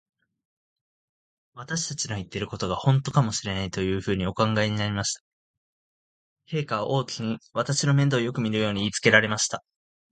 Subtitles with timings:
[1.53, 5.23] 私たちの言ってることが、ほんとかもしれない、というふうにお考えになりました。
[6.49, 9.63] 陛下は王妃に、私の面倒をよくみるように言いつけられました。